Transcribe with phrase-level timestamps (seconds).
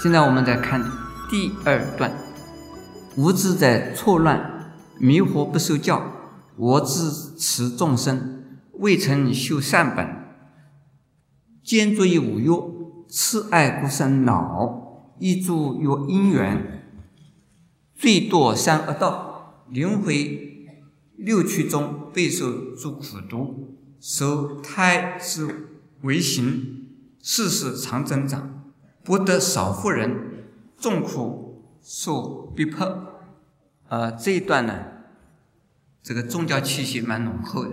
[0.00, 0.80] 现在我们再看
[1.28, 2.16] 第二段：
[3.16, 6.12] 无知在错乱，迷惑不受教。
[6.56, 10.06] 我自持众生，未曾修善本，
[11.64, 12.48] 兼作于五欲，
[13.08, 16.84] 痴爱不生恼，亦诸有因缘，
[17.96, 20.78] 最堕三恶道，轮回
[21.16, 25.72] 六趣中，备受诸苦毒，受胎之
[26.02, 26.86] 为行，
[27.20, 28.57] 世事常增长。
[29.08, 30.44] 不得少妇人，
[30.76, 33.24] 众苦受逼迫。
[33.88, 34.84] 呃，这一段呢，
[36.02, 37.70] 这个宗教气息蛮浓厚的，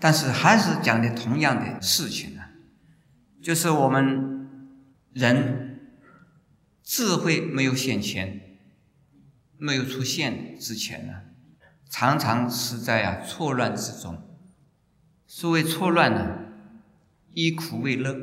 [0.00, 2.42] 但是还是讲的同样的事情呢，
[3.40, 4.48] 就是我们
[5.12, 5.92] 人
[6.82, 8.58] 智慧没有显前，
[9.56, 11.12] 没有出现之前呢，
[11.88, 14.20] 常常是在啊错乱之中。
[15.28, 16.38] 所谓错乱呢，
[17.34, 18.16] 以苦为乐，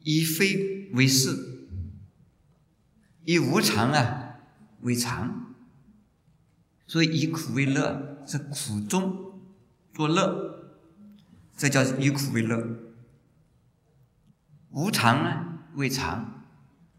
[0.00, 0.76] 以非。
[0.92, 1.66] 为是，
[3.24, 4.36] 以无常啊
[4.80, 5.54] 为常，
[6.86, 9.40] 所以以苦为乐，是苦中
[9.92, 10.72] 作乐，
[11.56, 12.66] 这叫以苦为乐。
[14.70, 16.44] 无常啊为常，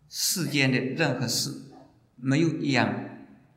[0.07, 1.71] 世间的任何事
[2.15, 2.93] 没有一样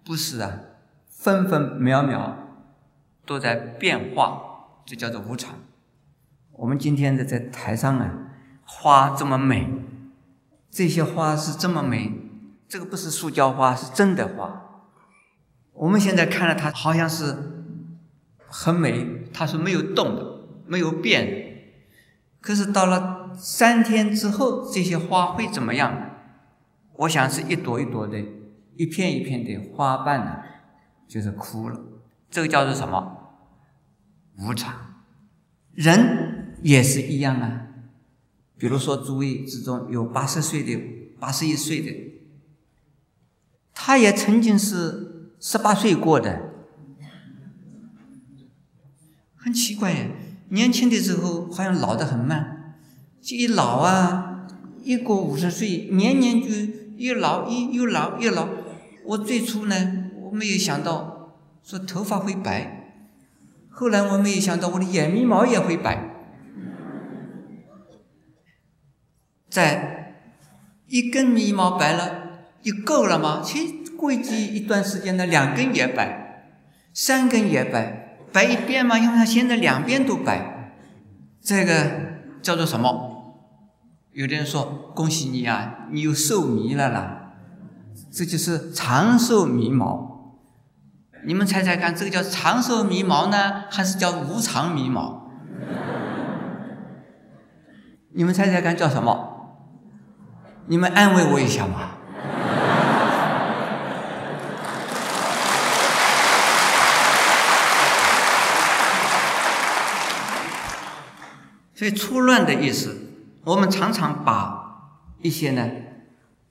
[0.04, 0.60] 不是啊，
[1.08, 2.38] 分分秒秒
[3.24, 5.54] 都在变化，这叫做无常。
[6.52, 8.30] 我们今天的在台上啊，
[8.64, 9.68] 花这么美。
[10.72, 12.10] 这些花是这么美，
[12.66, 14.88] 这个不是塑胶花，是真的花。
[15.74, 17.36] 我们现在看了它，好像是
[18.46, 21.74] 很美，它是没有动的，没有变。
[22.40, 26.06] 可是到了三天之后，这些花会怎么样呢？
[26.94, 28.18] 我想是一朵一朵的，
[28.76, 30.38] 一片一片的花瓣呢，
[31.06, 31.78] 就是枯了。
[32.30, 33.34] 这个叫做什么？
[34.38, 34.74] 无常。
[35.74, 37.66] 人也是一样啊。
[38.62, 40.80] 比如说，诸位之中有八十岁的、
[41.18, 41.92] 八十一岁的，
[43.74, 46.52] 他也曾经是十八岁过的，
[49.34, 50.06] 很奇怪呀。
[50.50, 52.76] 年轻的时候好像老得很慢，
[53.20, 54.46] 这一老啊，
[54.84, 56.48] 一过五十岁，年年就
[56.96, 58.48] 越老，一又老越老。
[59.06, 61.34] 我最初呢，我没有想到
[61.64, 62.94] 说头发会白，
[63.68, 66.11] 后来我没有想到我的眼眉毛也会白。
[69.52, 70.14] 在
[70.86, 73.42] 一根眉毛白了，就够了吗？
[73.44, 76.46] 其实过去一段时间呢，两根也白，
[76.94, 80.72] 三根也白，白一边嘛，因为它现在两边都白，
[81.42, 81.90] 这个
[82.40, 83.10] 叫做什么？
[84.12, 87.34] 有的人说：“恭喜你啊，你又寿眉了啦！”
[88.10, 90.36] 这就是长寿眉毛。
[91.24, 95.30] 你们猜猜看，这个叫长寿眉毛呢，还是叫无常眉毛？
[98.14, 99.31] 你们猜猜看，叫什么？
[100.66, 101.90] 你们安慰我一下嘛！
[111.74, 112.96] 所以错乱的意思，
[113.44, 115.68] 我们常常把一些呢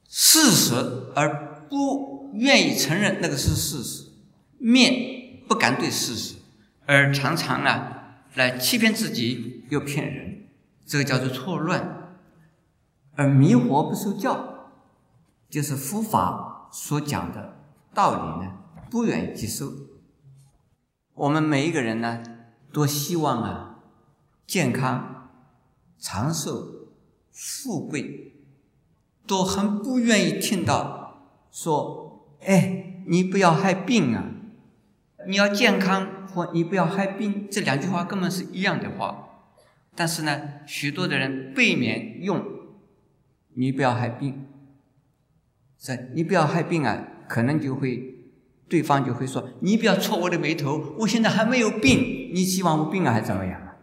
[0.09, 0.75] 事实
[1.15, 4.07] 而不愿意承认那个是事实，
[4.57, 4.93] 面
[5.47, 6.35] 不敢对事实，
[6.85, 10.47] 而常常啊来欺骗自己又骗人，
[10.85, 12.00] 这个叫做错乱。
[13.15, 14.71] 而迷惑不受教，
[15.49, 17.57] 就是佛法所讲的
[17.93, 18.53] 道理呢，
[18.89, 19.71] 不愿意接受。
[21.13, 22.23] 我们每一个人呢，
[22.71, 23.79] 都希望啊，
[24.47, 25.29] 健康、
[25.99, 26.87] 长寿、
[27.31, 28.33] 富贵，
[29.27, 34.23] 都很不愿意听到说：“哎，你不要害病啊，
[35.27, 39.27] 你要健康或你不要害病。”这两句话根本是一样的话。
[39.93, 42.60] 但是呢，许多的人避免用。
[43.53, 44.47] 你不要害病，
[45.77, 48.15] 是，你不要害病啊，可能就会，
[48.69, 53.75] 对方就会说，你不要戳我的眉头，我现在还没有病，你希望我病了还怎么样啊？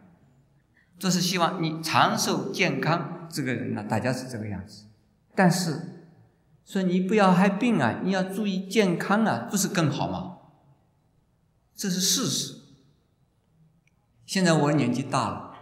[0.99, 4.87] 这是希望你长寿健康，这个人呢，大家是这个样子。
[5.35, 6.09] 但是
[6.65, 10.39] 说你不要害病啊，你要注意健康啊，不是更好吗？
[11.77, 12.55] 这是事实。
[14.27, 15.55] 现在我年纪大了，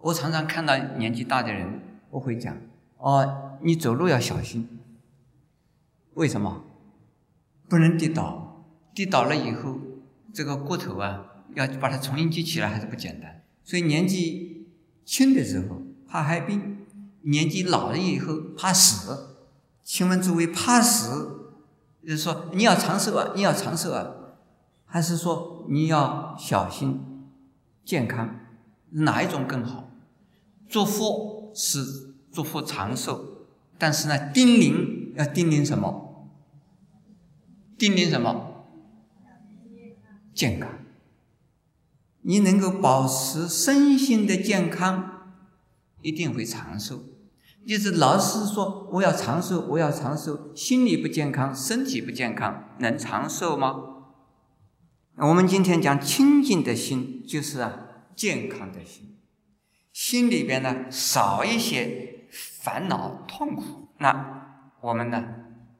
[0.00, 1.80] 我常常看到年纪大的人，
[2.10, 2.56] 我会讲。
[2.98, 4.68] 哦，你走路要小心。
[6.14, 6.64] 为什么？
[7.68, 8.64] 不能跌倒，
[8.94, 9.78] 跌倒了以后，
[10.32, 13.42] 这个骨头啊，要把它重新接起来还是不简单。
[13.64, 14.68] 所以年纪
[15.04, 16.86] 轻的时候怕害病，
[17.22, 19.36] 年纪老了以后怕死。
[19.82, 21.52] 请问诸位，怕死，
[22.02, 24.10] 就是说你要长寿啊，你要长寿啊，
[24.84, 27.28] 还是说你要小心
[27.84, 28.40] 健康？
[28.90, 29.90] 哪一种更好？
[30.68, 32.05] 做佛是。
[32.36, 33.46] 祝福长寿，
[33.78, 36.28] 但是呢，叮咛要叮咛什么？
[37.78, 38.66] 叮咛什么？
[40.34, 40.68] 健康。
[42.20, 45.32] 你能够保持身心的健康，
[46.02, 47.04] 一定会长寿。
[47.66, 53.76] 就是老是说我要长寿，我要长寿，心理不健康，身体不健康，能长寿吗？
[55.16, 57.78] 我们今天讲清净的心，就是啊，
[58.14, 59.16] 健康的心，
[59.90, 62.12] 心里边呢少一些
[62.66, 65.24] 烦恼痛苦，那我们呢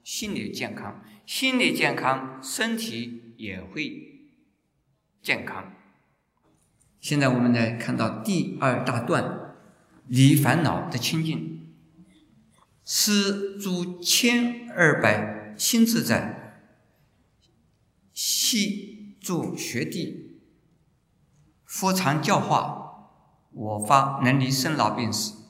[0.04, 4.30] 心理健康，心理健康，身体也会
[5.20, 5.74] 健康。
[7.00, 9.56] 现在我们来看到第二大段，
[10.06, 11.74] 离烦恼的清净，
[12.84, 16.62] 是诸千二百心自在，
[18.12, 20.38] 系诸学弟，
[21.64, 23.10] 佛常教化
[23.50, 25.45] 我发能离生老病死，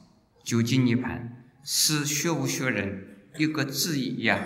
[0.46, 4.40] 究竟涅盘，是学无学人一个字一样，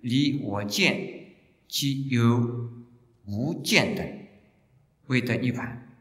[0.00, 1.34] 离我见
[1.68, 2.70] 即有
[3.26, 4.02] 无见的，
[5.08, 5.92] 为得涅盘。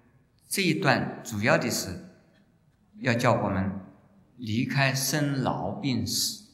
[0.48, 1.90] 这一段主要的是
[3.02, 3.74] 要叫我们
[4.38, 6.46] 离开生老病死，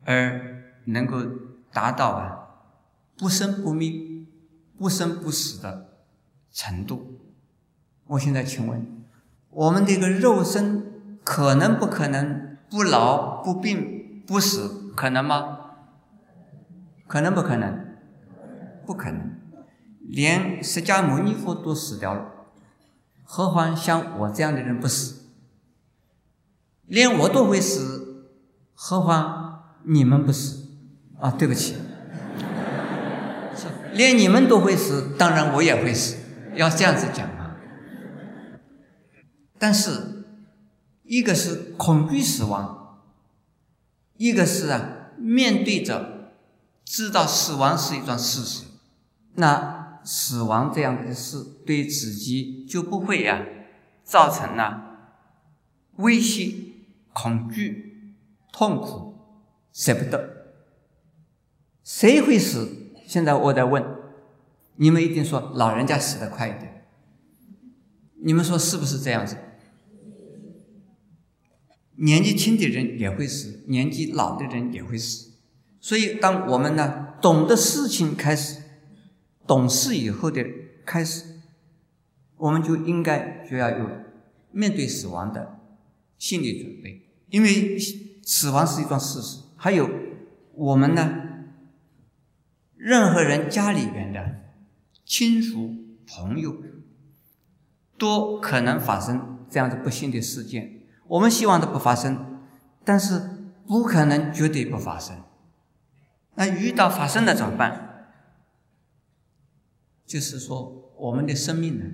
[0.00, 1.24] 而能够
[1.70, 2.48] 达到啊
[3.16, 3.92] 不生不灭、
[4.76, 6.02] 不生不死的
[6.50, 7.20] 程度。
[8.08, 9.04] 我现在请问，
[9.50, 10.91] 我们这个肉身
[11.32, 14.92] 可能不可能不老不病不死？
[14.94, 15.60] 可能吗？
[17.06, 17.96] 可能不可能？
[18.84, 19.30] 不可能。
[20.06, 22.26] 连释迦牟尼佛都死掉了。
[23.24, 25.22] 何况像我这样的人不死，
[26.84, 28.26] 连我都会死，
[28.74, 30.66] 何况你们不死？
[31.18, 31.76] 啊，对不起，
[33.94, 36.18] 连你们都会死，当然我也会死，
[36.56, 37.56] 要这样子讲啊。
[39.58, 40.11] 但是，
[41.04, 43.02] 一个是恐惧死亡，
[44.16, 46.32] 一个是啊面对着
[46.84, 48.64] 知道死亡是一桩事实，
[49.34, 49.80] 那。
[50.04, 53.40] 死亡这样的事，对自己就不会呀
[54.02, 55.14] 造成了
[55.98, 56.52] 威胁、
[57.12, 58.16] 恐惧、
[58.52, 59.14] 痛苦、
[59.72, 60.56] 舍不得。
[61.84, 62.68] 谁会死？
[63.06, 63.80] 现在我在问，
[64.74, 66.88] 你们一定说老人家死得快一点。
[68.24, 69.36] 你们说是不是这样子？
[72.02, 75.32] 年纪轻的人也会死，年纪老的人也会死。
[75.80, 78.60] 所以，当我们呢懂得事情开始。
[79.44, 80.44] 懂事以后的
[80.86, 81.24] 开始，
[82.36, 83.90] 我们就应该就要有
[84.52, 85.58] 面对死亡的
[86.16, 87.76] 心理准备，因为
[88.22, 89.40] 死亡是一桩事实。
[89.56, 89.90] 还有
[90.54, 91.12] 我们呢，
[92.76, 94.42] 任何人家里边的
[95.04, 95.74] 亲属
[96.06, 96.62] 朋友，
[97.98, 100.81] 都可能发生这样的不幸的事件。
[101.12, 102.40] 我们希望它不发生，
[102.84, 103.20] 但是
[103.66, 105.22] 不可能绝对不发生。
[106.36, 108.06] 那遇到发生了怎么办？
[110.06, 111.84] 就是说，我们的生命呢，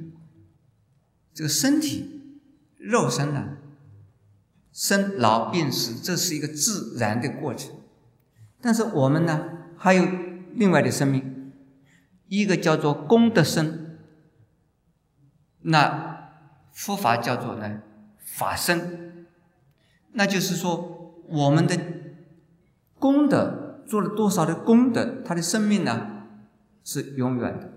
[1.34, 2.38] 这个身体、
[2.76, 3.56] 肉身呢，
[4.72, 7.74] 生老病死，这是一个自然的过程。
[8.60, 10.06] 但是我们呢，还有
[10.52, 11.52] 另外的生命，
[12.28, 13.98] 一个叫做功德身，
[15.62, 16.30] 那
[16.72, 17.82] 佛法叫做呢
[18.24, 19.07] 法身，
[20.18, 21.78] 那就是说，我们的
[22.98, 26.24] 功德做了多少的功德，他的生命呢
[26.82, 27.70] 是永远的。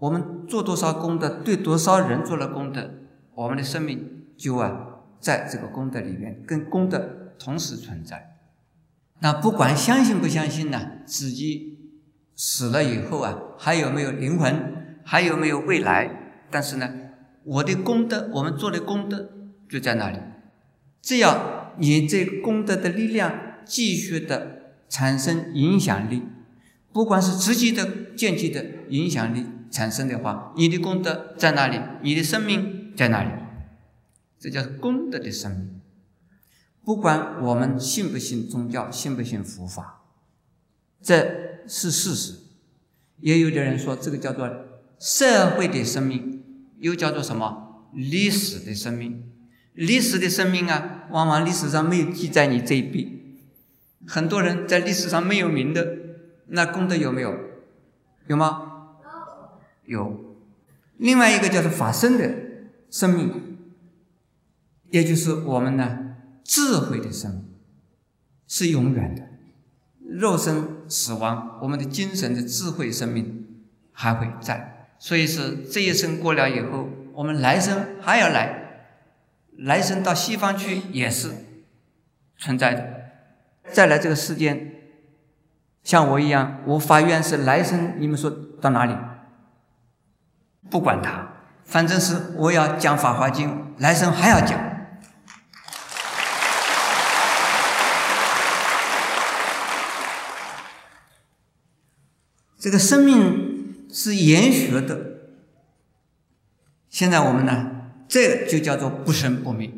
[0.00, 2.90] 我们做多少功德，对多少人做了功德，
[3.36, 7.08] 我们的生命就啊，在这个功德里面，跟功德
[7.38, 8.36] 同时存在。
[9.20, 11.78] 那不管相信不相信呢，自己
[12.34, 16.10] 死了以后啊，还有没有灵魂，还有没有未来？
[16.50, 16.90] 但是呢，
[17.44, 19.30] 我的功德，我们做的功德
[19.68, 20.18] 就在那里。
[21.00, 26.22] 只要你这功德的力量继续的产生影响力，
[26.92, 29.46] 不管是直接的、间接的影响力。
[29.70, 31.80] 产生的话，你的功德在哪里？
[32.02, 33.30] 你的生命在哪里？
[34.36, 35.80] 这叫功德的生命。
[36.82, 40.02] 不管我们信不信宗教，信不信佛法，
[41.00, 42.34] 这是事实。
[43.20, 44.50] 也有的人说，这个叫做
[44.98, 46.42] 社会的生命，
[46.80, 49.22] 又叫做什么历史的生命？
[49.80, 53.38] 历史的生命啊，往往历史上没有记载你这一笔。
[54.06, 55.96] 很多人在历史上没有名的，
[56.48, 57.34] 那功德有没有？
[58.26, 58.90] 有吗？
[59.86, 60.36] 有，
[60.98, 62.30] 另外一个叫做法身的
[62.90, 63.56] 生命，
[64.90, 67.44] 也就是我们呢智慧的生命，
[68.46, 69.22] 是永远的。
[70.06, 74.88] 肉身死亡，我们的精神的智慧生命还会在。
[74.98, 78.59] 所以是这一生过了以后，我们来生还要来，
[79.60, 81.30] 来生到西方去也是
[82.36, 83.00] 存在的。
[83.70, 84.74] 再来这个世间，
[85.84, 88.96] 像我一样，我发愿是来生，你们说到哪里？
[90.70, 91.28] 不管他，
[91.64, 93.48] 反正是我要讲《法华经》，
[93.78, 94.58] 来生还要讲。
[102.58, 104.98] 这个生命是延续的。
[106.88, 107.79] 现在我们呢，
[108.10, 109.72] 这就叫做不生不灭。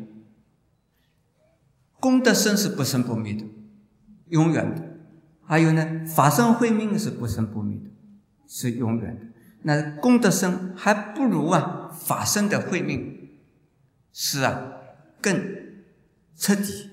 [1.99, 3.45] 功德生是不生不灭的，
[4.29, 4.81] 永远的；
[5.45, 7.91] 还有呢，法身慧命是不生不灭的，
[8.47, 9.25] 是永远的。
[9.61, 13.29] 那功德生还不如啊，法身的慧命
[14.11, 14.73] 是啊，
[15.21, 15.39] 更
[16.35, 16.73] 彻底。